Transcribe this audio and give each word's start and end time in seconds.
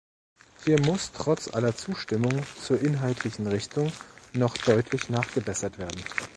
Hier 0.65 0.81
muss 0.81 1.11
trotz 1.11 1.53
aller 1.53 1.75
Zustimmung 1.75 2.43
zur 2.59 2.81
inhaltlichen 2.81 3.45
Richtung 3.45 3.91
noch 4.33 4.57
deutlich 4.57 5.09
nachgebessert 5.09 5.77
werden. 5.77 6.01